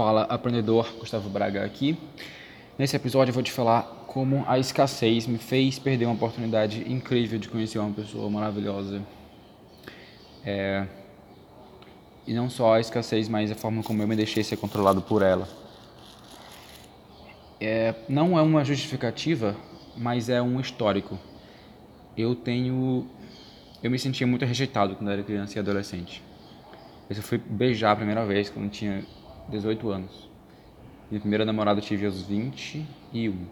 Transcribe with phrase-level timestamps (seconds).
[0.00, 1.94] Fala, aprendedor Gustavo Braga aqui.
[2.78, 7.38] Nesse episódio eu vou te falar como a escassez me fez perder uma oportunidade incrível
[7.38, 9.02] de conhecer uma pessoa maravilhosa.
[10.42, 10.86] É...
[12.26, 15.20] E não só a escassez, mas a forma como eu me deixei ser controlado por
[15.20, 15.46] ela.
[17.60, 17.94] É...
[18.08, 19.54] Não é uma justificativa,
[19.98, 21.18] mas é um histórico.
[22.16, 23.06] Eu tenho.
[23.82, 26.22] Eu me sentia muito rejeitado quando era criança e adolescente.
[27.10, 29.04] Eu fui beijar a primeira vez quando tinha
[29.50, 30.28] 18 anos.
[31.10, 33.46] Minha primeira namorada eu tive aos 21.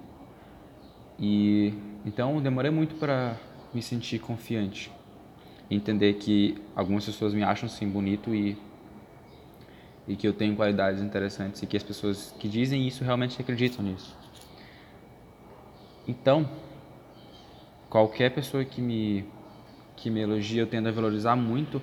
[1.19, 1.75] E
[2.07, 3.37] então demorei muito para
[3.75, 4.91] me sentir confiante,
[5.71, 8.57] entender que algumas pessoas me acham sim bonito e
[10.07, 13.85] e que eu tenho qualidades interessantes e que as pessoas que dizem isso realmente acreditam
[13.85, 14.17] nisso.
[16.07, 16.49] Então,
[17.91, 19.27] qualquer pessoa que me
[19.95, 21.83] que me elogia, eu tendo a valorizar muito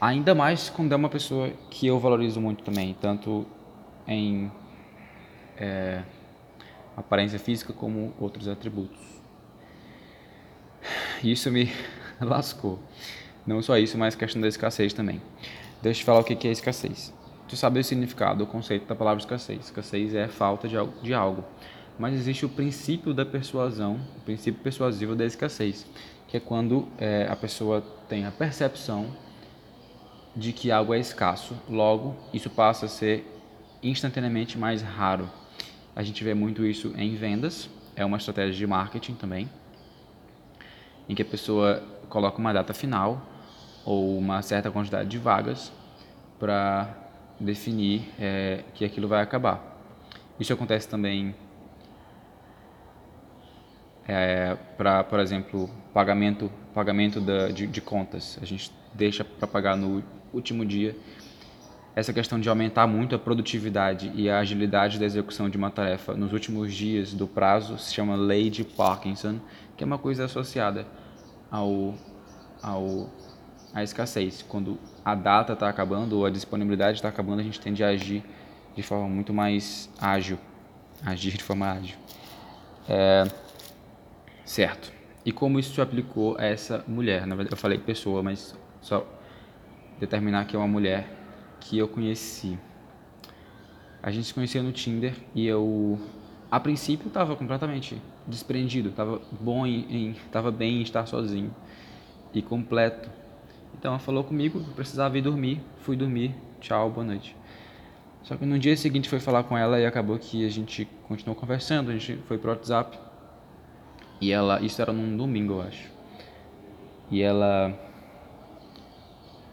[0.00, 3.44] Ainda mais quando é uma pessoa que eu valorizo muito também, tanto
[4.06, 4.50] em
[5.56, 6.02] é,
[6.96, 9.00] aparência física como outros atributos.
[11.22, 11.72] Isso me
[12.20, 12.78] lascou.
[13.44, 15.20] Não só isso, mas questão da escassez também.
[15.82, 17.12] Deixa eu te falar o que é escassez.
[17.48, 19.64] Tu sabe o significado, o conceito da palavra escassez.
[19.64, 21.44] Escassez é falta de algo.
[21.98, 25.84] Mas existe o princípio da persuasão, o princípio persuasivo da escassez,
[26.28, 29.06] que é quando é, a pessoa tem a percepção
[30.34, 33.26] de que algo é escasso, logo isso passa a ser
[33.82, 35.28] instantaneamente mais raro.
[35.94, 39.48] A gente vê muito isso em vendas, é uma estratégia de marketing também,
[41.08, 43.22] em que a pessoa coloca uma data final
[43.84, 45.72] ou uma certa quantidade de vagas
[46.38, 46.94] para
[47.40, 49.76] definir é, que aquilo vai acabar.
[50.38, 51.34] Isso acontece também
[54.06, 58.38] é, para, por exemplo, pagamento, pagamento da, de, de contas.
[58.40, 60.02] A gente deixa para pagar no
[60.34, 60.96] último dia,
[61.94, 66.14] essa questão de aumentar muito a produtividade e a agilidade da execução de uma tarefa
[66.14, 69.40] nos últimos dias do prazo se chama lei de Parkinson,
[69.76, 70.86] que é uma coisa associada
[71.50, 71.94] ao,
[72.62, 73.10] ao
[73.72, 74.42] à escassez.
[74.42, 78.22] Quando a data está acabando ou a disponibilidade está acabando, a gente tende a agir
[78.76, 80.38] de forma muito mais ágil,
[81.04, 81.96] agir de forma ágil.
[82.88, 83.24] É,
[84.44, 84.92] certo.
[85.24, 87.26] E como isso se aplicou a essa mulher?
[87.26, 89.06] Na verdade, eu falei pessoa, mas só
[89.98, 91.08] determinar que é uma mulher
[91.60, 92.58] que eu conheci.
[94.02, 95.98] A gente se conhecia no Tinder e eu,
[96.50, 101.54] a princípio, estava completamente desprendido, estava bom em, em, tava bem em estar sozinho
[102.32, 103.10] e completo.
[103.76, 107.34] Então ela falou comigo, precisava ir dormir, fui dormir, tchau, boa noite.
[108.22, 111.34] Só que no dia seguinte foi falar com ela e acabou que a gente continuou
[111.34, 112.98] conversando, a gente foi pro WhatsApp.
[114.20, 115.90] E ela, isso era num domingo, eu acho.
[117.10, 117.87] E ela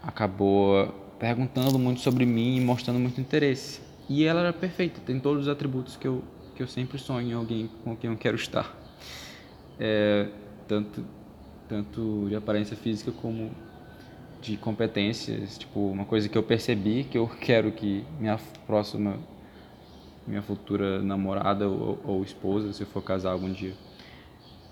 [0.06, 0.88] acabou
[1.20, 3.82] perguntando muito sobre mim e mostrando muito interesse.
[4.08, 6.24] E ela era perfeita, tem todos os atributos que eu,
[6.56, 8.76] que eu sempre sonho em alguém com quem eu quero estar.
[9.80, 10.28] É,
[10.68, 11.04] tanto,
[11.68, 13.52] tanto de aparência física como
[14.42, 15.58] de competências.
[15.58, 19.18] Tipo, uma coisa que eu percebi que eu quero que minha próxima,
[20.28, 23.74] minha futura namorada ou, ou esposa, se eu for casar algum dia,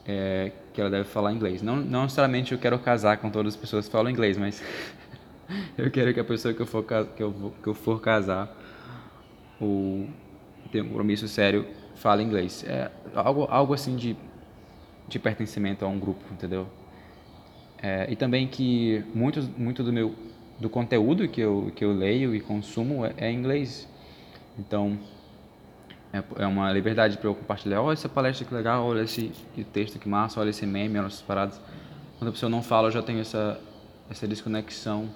[0.05, 1.61] é, que ela deve falar inglês.
[1.61, 4.61] Não, não necessariamente eu quero casar com todas as pessoas que falam inglês, mas
[5.77, 8.55] eu quero que a pessoa que eu for, que eu, que eu for casar
[9.59, 10.07] ou
[10.71, 11.65] ter um compromisso sério
[11.95, 12.63] fale inglês.
[12.67, 14.15] É algo, algo assim de,
[15.07, 16.67] de pertencimento a um grupo, entendeu?
[17.81, 20.15] É, e também que muito, muito do meu
[20.59, 23.87] do conteúdo que eu, que eu leio e consumo é, é inglês.
[24.57, 24.97] Então,
[26.13, 27.81] é, é uma liberdade para eu compartilhar.
[27.81, 29.31] Olha essa palestra que legal, olha esse
[29.73, 31.59] texto que massa, olha esse meme, olha essas paradas.
[32.17, 33.59] Quando a pessoa não fala, eu já tenho essa,
[34.09, 35.09] essa desconexão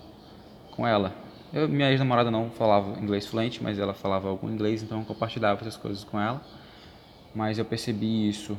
[0.78, 1.12] com ela.
[1.52, 5.60] Eu, minha ex-namorada não falava inglês fluente, mas ela falava algum inglês, então eu compartilhava
[5.62, 6.40] essas coisas com ela.
[7.34, 8.58] Mas eu percebi isso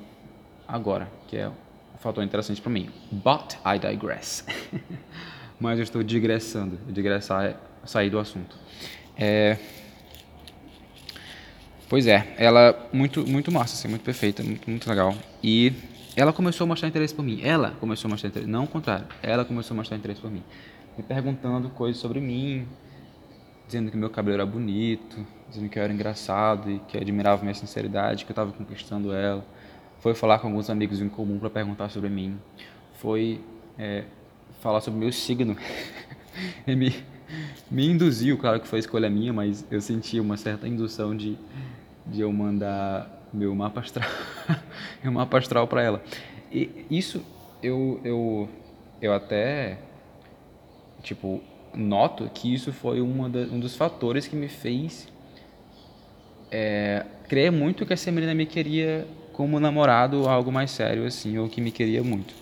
[0.66, 2.90] agora, que é um fator interessante para mim.
[3.12, 4.44] But I digress.
[5.60, 6.78] mas eu estou digressando.
[6.88, 8.56] Digressar é sair do assunto.
[9.16, 9.56] É...
[11.88, 15.14] Pois é, ela muito muito massa, assim, muito perfeita, muito, muito legal.
[15.42, 15.72] E
[16.14, 17.40] ela começou a mostrar interesse por mim.
[17.42, 19.06] Ela começou a mostrar interesse, não o contrário.
[19.22, 20.42] Ela começou a mostrar interesse por mim
[20.98, 22.66] me perguntando coisas sobre mim,
[23.66, 27.54] dizendo que meu cabelo era bonito, dizendo que eu era engraçado e que admirava minha
[27.54, 29.46] sinceridade, que eu estava conquistando ela.
[30.00, 32.36] Foi falar com alguns amigos em comum para perguntar sobre mim.
[32.94, 33.40] Foi
[33.78, 34.04] é,
[34.60, 35.56] falar sobre meu signo.
[36.66, 36.92] e me,
[37.70, 41.38] me induziu, claro que foi escolha minha, mas eu senti uma certa indução de,
[42.06, 44.08] de eu mandar meu mapa astral,
[45.00, 46.02] meu mapa astral para ela.
[46.50, 47.22] E isso
[47.62, 48.48] eu, eu,
[49.00, 49.78] eu até
[51.02, 51.40] tipo,
[51.74, 55.08] noto que isso foi uma da, um dos fatores que me fez
[56.50, 61.48] é, creio muito que essa menina me queria como namorado, algo mais sério, assim, ou
[61.48, 62.34] que me queria muito.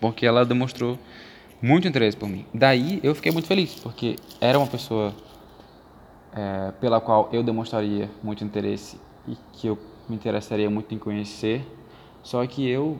[0.00, 0.98] Porque ela demonstrou
[1.60, 2.46] muito interesse por mim.
[2.54, 5.14] Daí eu fiquei muito feliz, porque era uma pessoa
[6.34, 9.78] é, pela qual eu demonstraria muito interesse e que eu
[10.08, 11.66] me interessaria muito em conhecer,
[12.22, 12.98] só que eu,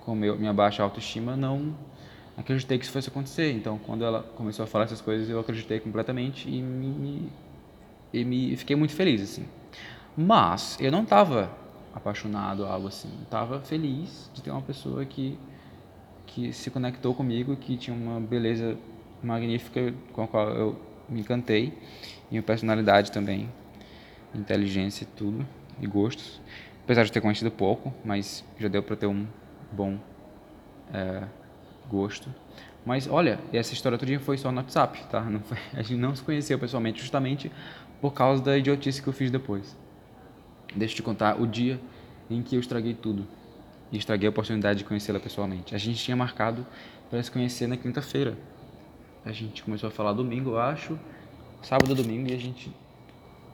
[0.00, 1.74] com meu, minha baixa autoestima, não
[2.36, 3.52] acreditei que isso fosse acontecer.
[3.52, 7.30] Então, quando ela começou a falar essas coisas, eu acreditei completamente e me,
[8.12, 9.46] e me fiquei muito feliz, assim.
[10.16, 11.50] Mas eu não estava
[11.94, 13.10] apaixonado, algo assim.
[13.22, 15.38] Estava feliz de ter uma pessoa que
[16.34, 18.78] que se conectou comigo, que tinha uma beleza
[19.22, 21.78] magnífica com a qual eu me encantei,
[22.30, 23.50] e uma personalidade também,
[24.34, 25.46] inteligência tudo,
[25.80, 26.40] e gostos.
[26.84, 29.26] Apesar de ter conhecido pouco, mas já deu para ter um
[29.70, 29.98] bom
[30.92, 31.24] é,
[31.88, 32.28] gosto.
[32.84, 35.20] Mas olha, essa história todo dia foi só no WhatsApp, tá?
[35.20, 37.50] Não foi, a gente não se conheceu pessoalmente, justamente
[38.00, 39.76] por causa da idiotice que eu fiz depois.
[40.74, 41.80] Deixa eu te contar o dia
[42.28, 43.26] em que eu estraguei tudo.
[43.92, 45.74] E estraguei a oportunidade de conhecê-la pessoalmente.
[45.74, 46.66] A gente tinha marcado
[47.10, 48.36] para se conhecer na quinta-feira.
[49.24, 50.98] A gente começou a falar domingo, eu acho,
[51.62, 52.74] sábado domingo, e a gente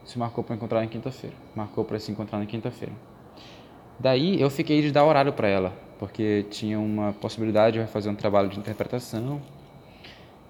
[0.04, 1.36] se marcou para encontrar na quinta-feira.
[1.54, 2.94] Marcou para se encontrar na quinta-feira.
[3.98, 8.14] Daí eu fiquei de dar horário para ela, porque tinha uma possibilidade de fazer um
[8.14, 9.40] trabalho de interpretação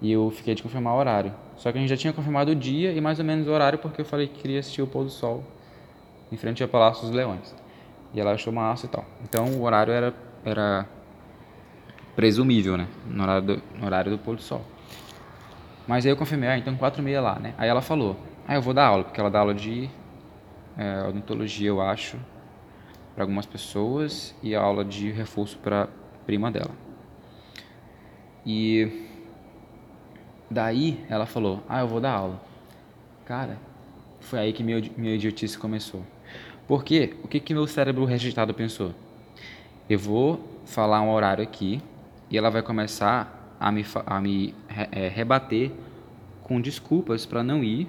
[0.00, 1.32] e eu fiquei de confirmar o horário.
[1.56, 3.78] Só que a gente já tinha confirmado o dia e mais ou menos o horário
[3.78, 5.42] porque eu falei que queria assistir o pôr do sol
[6.30, 7.54] em frente ao Palácio dos Leões.
[8.14, 9.04] E ela achou massa e tal.
[9.24, 10.14] Então o horário era,
[10.44, 10.86] era
[12.14, 12.86] presumível, né?
[13.06, 14.62] No horário, do, no horário do pôr do sol.
[15.86, 17.54] Mas aí eu confirmei, ah, então quatro e meia lá, né?
[17.56, 18.16] Aí ela falou,
[18.46, 19.88] ah, eu vou dar aula, porque ela dá aula de
[20.76, 22.18] é, odontologia, eu acho,
[23.18, 25.88] para algumas pessoas e aula de reforço para
[26.24, 26.70] prima dela.
[28.46, 29.08] E
[30.48, 32.40] daí ela falou, ah, eu vou dar aula.
[33.24, 33.58] Cara,
[34.20, 36.04] foi aí que meu, minha idiotice começou.
[36.68, 38.94] Porque o que, que meu cérebro rejeitado pensou?
[39.90, 41.82] Eu vou falar um horário aqui
[42.30, 44.54] e ela vai começar a me, a me
[44.92, 45.72] é, rebater
[46.44, 47.88] com desculpas para não ir.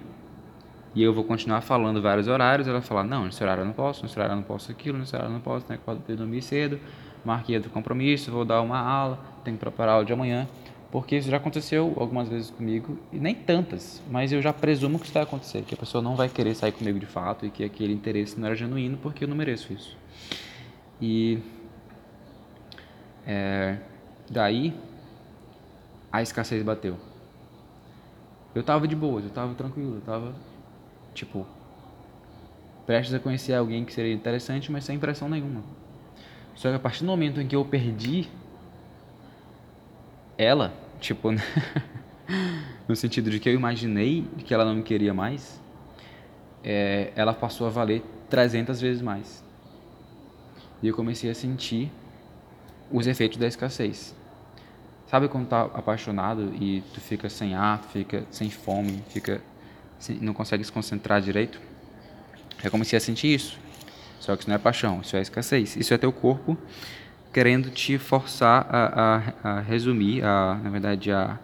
[0.96, 2.68] E eu vou continuar falando vários horários.
[2.68, 4.98] Ela vai falar: Não, nesse horário eu não posso, nesse horário eu não posso aquilo,
[4.98, 5.78] nesse horário eu não posso, né?
[5.86, 6.80] Pode dormir cedo,
[7.24, 10.48] marquei outro compromisso, vou dar uma aula, tenho que preparar a aula de amanhã
[10.92, 15.06] porque isso já aconteceu algumas vezes comigo, e nem tantas, mas eu já presumo que
[15.06, 17.64] isso vai acontecer, que a pessoa não vai querer sair comigo de fato e que
[17.64, 19.96] aquele interesse não era genuíno porque eu não mereço isso.
[21.00, 21.40] E
[23.26, 23.78] é,
[24.30, 24.74] daí
[26.12, 26.98] a escassez bateu.
[28.56, 30.34] Eu tava de boa, eu tava tranquilo, eu tava
[31.20, 31.46] tipo
[32.86, 35.62] prestes a conhecer alguém que seria interessante, mas sem pressão nenhuma.
[36.56, 38.28] Só que a partir do momento em que eu perdi
[40.38, 41.30] ela, tipo,
[42.88, 45.62] no sentido de que eu imaginei que ela não me queria mais,
[46.64, 49.44] é, ela passou a valer 300 vezes mais.
[50.82, 51.92] E eu comecei a sentir
[52.92, 54.16] os efeitos da escassez.
[55.06, 59.42] Sabe quando tá apaixonado e tu fica sem ar, fica sem fome, fica
[60.22, 61.60] não consegue se concentrar direito?
[62.64, 63.58] Eu comecei a sentir isso.
[64.20, 65.76] Só que isso não é paixão, isso é escassez.
[65.76, 66.58] Isso é teu corpo
[67.32, 71.38] querendo te forçar a, a, a resumir, a, na verdade, a,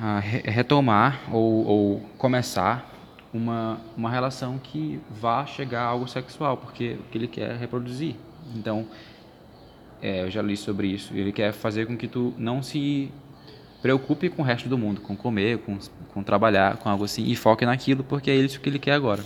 [0.00, 2.90] a retomar ou, ou, começar
[3.32, 7.56] uma, uma relação que vá chegar a algo sexual, porque o que ele quer é
[7.56, 8.14] reproduzir.
[8.54, 8.86] Então,
[10.00, 11.12] é, eu já li sobre isso.
[11.14, 13.10] Ele quer fazer com que tu não se
[13.84, 17.36] preocupe com o resto do mundo, com comer, com, com trabalhar, com algo assim, e
[17.36, 19.22] foque naquilo, porque é isso que ele quer agora.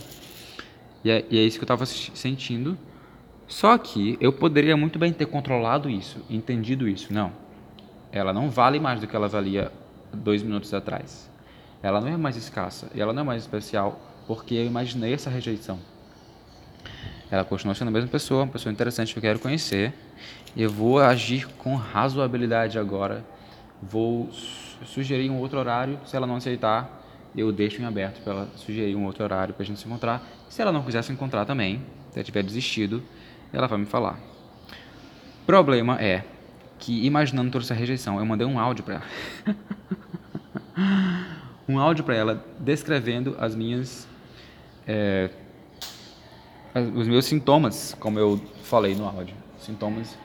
[1.01, 2.77] E é, e é isso que eu estava sentindo
[3.49, 7.11] só que eu poderia muito bem ter controlado isso, entendido isso.
[7.11, 7.31] Não,
[8.11, 9.71] ela não vale mais do que ela valia
[10.13, 11.27] dois minutos atrás.
[11.81, 15.79] Ela não é mais escassa, ela não é mais especial, porque eu imaginei essa rejeição.
[17.31, 19.93] Ela continua sendo a mesma pessoa, uma pessoa interessante que eu quero conhecer.
[20.55, 23.25] E eu vou agir com razoabilidade agora.
[23.81, 24.29] Vou
[24.85, 25.99] sugerir um outro horário.
[26.05, 27.01] Se ela não aceitar,
[27.35, 30.23] eu deixo em aberto para ela sugerir um outro horário para a gente se encontrar.
[30.49, 31.81] Se ela não quiser se encontrar também,
[32.11, 33.03] se ela tiver desistido,
[33.53, 34.19] ela vai me falar.
[35.45, 36.23] Problema é
[36.77, 39.55] que, imaginando toda essa rejeição, eu mandei um áudio para ela.
[41.67, 44.07] um áudio para ela descrevendo as minhas.
[44.87, 45.29] É,
[46.95, 49.35] os meus sintomas, como eu falei no áudio.
[49.57, 50.17] Sintomas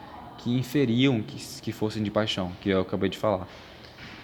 [0.45, 3.49] que inferiam que, que fossem de paixão, que eu acabei de falar.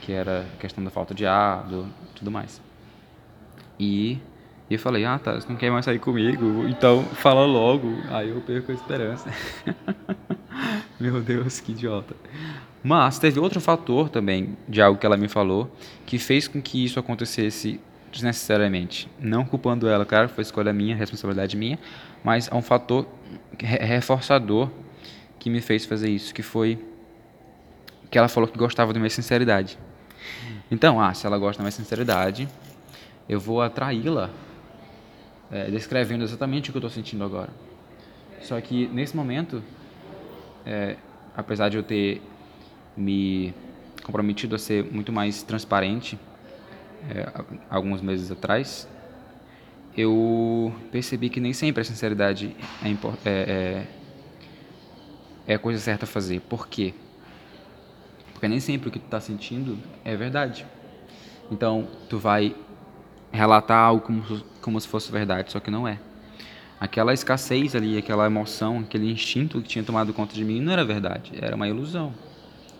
[0.02, 2.60] Que era a questão da falta de ar, do, tudo mais.
[3.78, 4.18] E
[4.68, 7.88] e eu falei, ah tá, você não quer mais sair comigo, então fala logo.
[8.10, 9.28] Aí eu perco a esperança.
[11.00, 12.14] Meu Deus, que idiota.
[12.80, 15.74] Mas teve outro fator também, de algo que ela me falou,
[16.06, 17.80] que fez com que isso acontecesse
[18.12, 19.08] desnecessariamente.
[19.18, 21.78] Não culpando ela, claro, foi escolha minha, responsabilidade minha,
[22.22, 23.06] mas há um fator
[23.58, 24.70] reforçador
[25.40, 26.78] que me fez fazer isso, que foi
[28.10, 29.78] que ela falou que gostava da minha sinceridade.
[30.70, 32.48] Então, ah, se ela gosta da minha sinceridade,
[33.28, 34.30] eu vou atraí-la
[35.50, 37.50] é, descrevendo exatamente o que eu estou sentindo agora.
[38.42, 39.62] Só que nesse momento,
[40.66, 40.96] é,
[41.36, 42.20] apesar de eu ter
[42.96, 43.54] me
[44.02, 46.18] comprometido a ser muito mais transparente
[47.08, 47.32] é,
[47.68, 48.88] alguns meses atrás,
[49.96, 52.54] eu percebi que nem sempre a sinceridade
[53.24, 53.86] é, é,
[55.50, 56.40] é, a coisa certa a fazer.
[56.42, 56.94] Por quê?
[58.32, 60.64] Porque nem sempre o que tu está sentindo é verdade.
[61.50, 62.54] Então, tu vai
[63.32, 64.22] relatar algo como,
[64.62, 65.98] como se fosse verdade, só que não é.
[66.78, 70.84] Aquela escassez ali, aquela emoção, aquele instinto que tinha tomado conta de mim não era
[70.84, 72.14] verdade, era uma ilusão.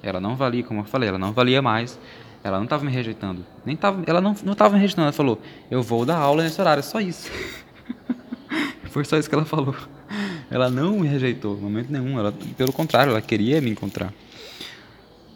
[0.01, 1.99] Ela não valia, como eu falei, ela não valia mais.
[2.43, 3.45] Ela não estava me rejeitando.
[3.67, 5.07] Nem tava, ela não estava me rejeitando.
[5.07, 6.83] Ela falou: Eu vou dar aula nesse horário.
[6.83, 7.31] Só isso.
[8.89, 9.75] Foi só isso que ela falou.
[10.51, 12.19] Ela não me rejeitou, no momento nenhum.
[12.19, 14.13] Ela, pelo contrário, ela queria me encontrar.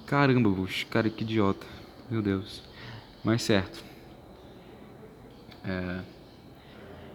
[0.06, 1.66] Caramba, Bush, cara, que idiota.
[2.11, 2.62] Meu Deus.
[3.23, 3.83] Mas certo.
[5.64, 6.00] É,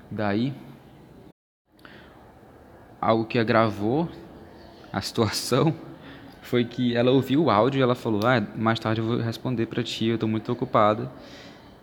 [0.10, 0.53] daí,
[3.00, 4.10] algo que agravou
[4.91, 5.75] a situação
[6.41, 9.68] foi que ela ouviu o áudio e ela falou: ah, mais tarde eu vou responder
[9.68, 11.12] para ti, eu estou muito ocupada.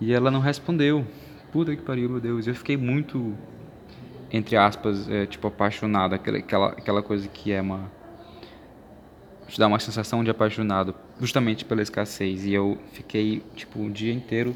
[0.00, 1.06] E ela não respondeu.
[1.52, 2.46] Puta que pariu, meu Deus.
[2.46, 3.36] Eu fiquei muito,
[4.30, 6.14] entre aspas, é, tipo, apaixonado.
[6.14, 7.90] Aquela, aquela coisa que é uma.
[9.48, 12.44] te dá uma sensação de apaixonado, justamente pela escassez.
[12.44, 14.54] E eu fiquei, tipo, o dia inteiro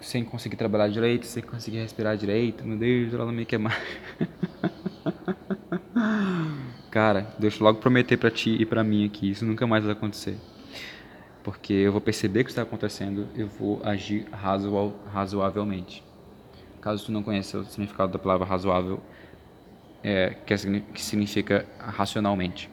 [0.00, 2.64] sem conseguir trabalhar direito, sem conseguir respirar direito.
[2.64, 3.78] Meu Deus, ela não me quer mais.
[6.90, 9.92] Cara, deixa eu logo prometer para ti e para mim aqui, isso nunca mais vai
[9.92, 10.36] acontecer.
[11.42, 14.26] Porque eu vou perceber que está acontecendo, eu vou agir
[15.12, 16.02] razoavelmente.
[16.80, 19.00] Caso tu não conheça o significado da palavra razoável,
[20.02, 20.56] é, que, é,
[20.94, 22.70] que significa racionalmente,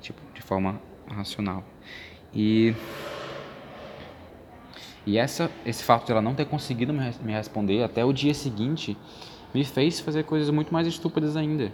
[0.00, 1.64] tipo, de forma racional.
[2.32, 2.74] E
[5.06, 8.96] e essa, esse fato de ela não ter conseguido me, responder até o dia seguinte
[9.52, 11.72] me fez fazer coisas muito mais estúpidas ainda.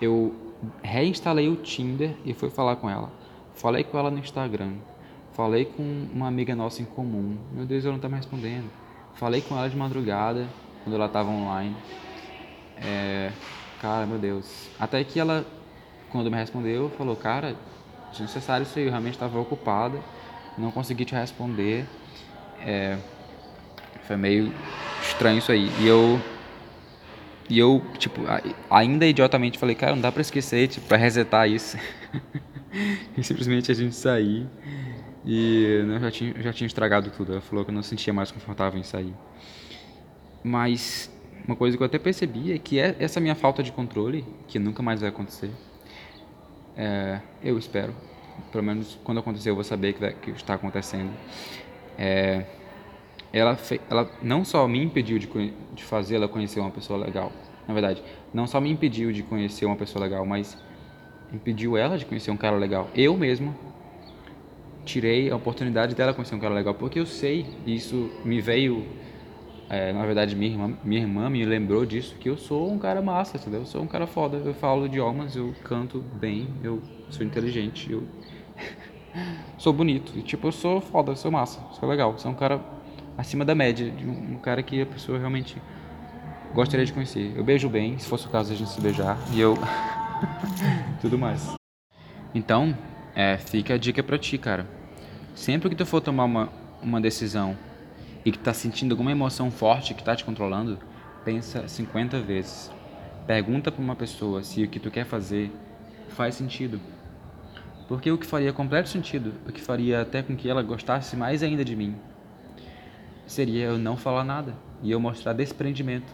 [0.00, 0.34] Eu
[0.82, 3.10] reinstalei o Tinder e fui falar com ela.
[3.54, 4.74] Falei com ela no Instagram.
[5.32, 7.36] Falei com uma amiga nossa em comum.
[7.52, 8.70] Meu Deus, ela não tá me respondendo.
[9.14, 10.46] Falei com ela de madrugada,
[10.84, 11.74] quando ela tava online.
[12.76, 13.32] É,
[13.80, 14.68] cara, meu Deus.
[14.78, 15.44] Até que ela,
[16.10, 17.56] quando me respondeu, falou: Cara,
[18.10, 19.98] desnecessário isso aí, eu realmente estava ocupada,
[20.56, 21.86] não consegui te responder.
[22.60, 22.96] É,
[24.06, 24.52] foi meio
[25.02, 25.70] estranho isso aí.
[25.80, 26.20] E eu
[27.48, 28.22] e eu, tipo,
[28.70, 31.76] ainda idiotamente falei, cara, não dá pra esquecer, tipo, pra resetar isso.
[33.16, 34.46] e simplesmente a gente sair.
[35.26, 37.32] E né, já tinha, já tinha estragado tudo.
[37.32, 39.14] Ela falou que eu não sentia mais confortável em sair.
[40.44, 41.10] Mas
[41.46, 44.58] uma coisa que eu até percebi é que é essa minha falta de controle, que
[44.58, 45.50] nunca mais vai acontecer,
[46.76, 47.94] é, eu espero.
[48.52, 51.12] Pelo menos quando acontecer eu vou saber que, que está acontecendo.
[51.98, 52.44] É,
[53.32, 53.58] ela,
[53.90, 55.28] ela não só me impediu de,
[55.74, 57.32] de fazer ela conhecer uma pessoa legal,
[57.66, 60.56] na verdade, não só me impediu de conhecer uma pessoa legal, mas
[61.32, 62.90] impediu ela de conhecer um cara legal.
[62.94, 63.54] Eu mesmo
[64.84, 68.86] tirei a oportunidade dela conhecer um cara legal, porque eu sei, isso me veio,
[69.68, 73.00] é, na verdade, minha irmã, minha irmã me lembrou disso, que eu sou um cara
[73.00, 73.60] massa, entendeu?
[73.60, 78.02] Eu sou um cara foda, eu falo idiomas, eu canto bem, eu sou inteligente, eu
[79.58, 82.60] sou bonito, e, tipo, eu sou foda, eu sou massa, sou legal, sou um cara
[83.16, 85.56] acima da média, um, cara que a pessoa realmente
[86.52, 87.32] gostaria de conhecer.
[87.36, 89.56] Eu beijo bem, se fosse o caso a gente se beijar, e eu.
[91.00, 91.54] tudo mais.
[92.34, 92.76] Então,
[93.14, 94.66] é, fica a dica pra ti, cara.
[95.34, 96.48] Sempre que tu for tomar uma,
[96.82, 97.56] uma decisão
[98.24, 100.78] e que tá sentindo alguma emoção forte que tá te controlando,
[101.24, 102.70] pensa 50 vezes.
[103.26, 105.50] Pergunta para uma pessoa se o que tu quer fazer
[106.08, 106.80] faz sentido.
[107.86, 111.42] Porque o que faria completo sentido, o que faria até com que ela gostasse mais
[111.42, 111.94] ainda de mim,
[113.26, 116.12] seria eu não falar nada e eu mostrar desprendimento.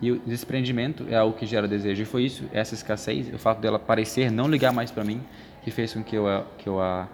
[0.00, 2.02] E o desprendimento é algo que gera desejo.
[2.02, 5.20] E foi isso, essa escassez, o fato dela parecer não ligar mais para mim,
[5.62, 6.26] que fez com que eu,
[6.58, 7.08] que eu a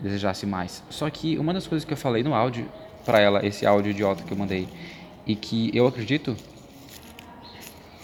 [0.00, 0.82] desejasse mais.
[0.90, 2.68] Só que uma das coisas que eu falei no áudio
[3.06, 4.68] para ela, esse áudio idiota que eu mandei,
[5.24, 6.36] e que eu acredito,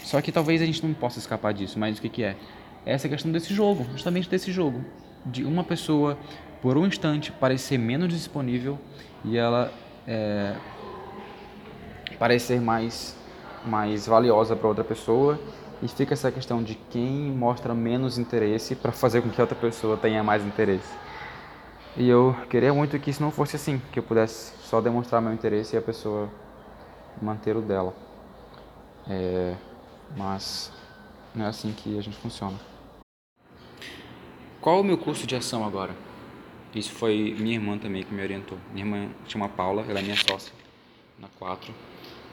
[0.03, 2.37] só que talvez a gente não possa escapar disso, mas o que, que é?
[2.85, 4.85] é essa questão desse jogo, justamente desse jogo.
[5.25, 6.19] De uma pessoa,
[6.61, 8.79] por um instante, parecer menos disponível
[9.25, 9.73] e ela
[10.07, 10.55] é,
[12.19, 13.17] parecer mais,
[13.65, 15.41] mais valiosa para outra pessoa
[15.81, 19.97] e fica essa questão de quem mostra menos interesse para fazer com que outra pessoa
[19.97, 20.89] tenha mais interesse.
[21.97, 25.33] E eu queria muito que isso não fosse assim, que eu pudesse só demonstrar meu
[25.33, 26.31] interesse e a pessoa
[27.21, 27.95] manter o dela.
[29.07, 29.55] É,
[30.17, 30.73] mas
[31.35, 32.59] não é assim que a gente funciona.
[34.59, 35.95] Qual o meu curso de ação agora?
[36.75, 38.57] Isso foi minha irmã também que me orientou.
[38.73, 40.53] Minha irmã chama Paula, ela é minha sócia
[41.19, 41.75] na 4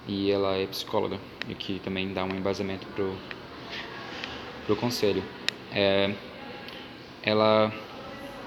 [0.08, 3.14] e ela é psicóloga e que também dá um embasamento pro,
[4.66, 5.22] pro conselho.
[5.74, 6.16] É,
[7.22, 7.74] ela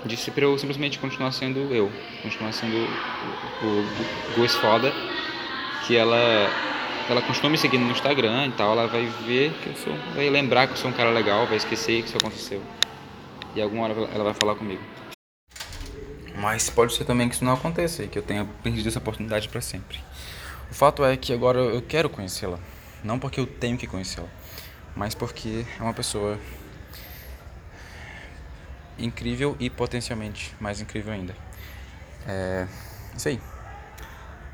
[0.05, 1.91] disse para eu simplesmente continuar sendo eu,
[2.23, 4.93] continuar sendo o, o, o Foda,
[5.87, 6.51] que ela
[7.09, 10.31] ela continua me seguindo no Instagram e tal, ela vai ver que eu sou, vai
[10.31, 12.63] lembrar que eu sou um cara legal, vai esquecer que isso aconteceu.
[13.55, 14.81] E alguma hora ela vai falar comigo.
[16.37, 19.49] Mas pode ser também que isso não aconteça e que eu tenha perdido essa oportunidade
[19.49, 19.99] para sempre.
[20.71, 22.59] O fato é que agora eu quero conhecê-la,
[23.05, 24.29] não porque eu tenho que conhecê-la,
[24.97, 26.39] mas porque é uma pessoa
[28.99, 31.35] incrível e potencialmente mais incrível ainda.
[32.27, 32.67] É
[33.17, 33.41] isso aí.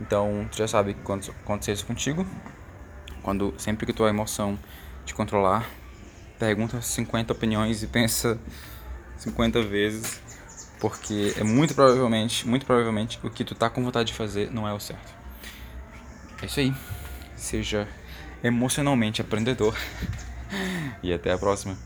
[0.00, 2.26] Então, tu já sabe que quando acontecer isso contigo,
[3.22, 4.58] quando sempre que tua emoção
[5.04, 5.68] te controlar,
[6.38, 8.38] pergunta 50 opiniões e pensa
[9.16, 10.20] 50 vezes,
[10.78, 14.68] porque é muito provavelmente, muito provavelmente o que tu tá com vontade de fazer não
[14.68, 15.12] é o certo.
[16.40, 16.72] É isso aí.
[17.36, 17.88] Seja
[18.42, 19.76] emocionalmente aprendedor.
[21.02, 21.76] e até a próxima.